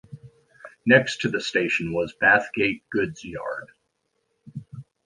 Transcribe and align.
Next 0.83 1.21
to 1.21 1.29
the 1.29 1.39
station 1.39 1.93
was 1.93 2.15
Bathgate 2.19 2.81
goods 2.89 3.23
yard. 3.23 3.67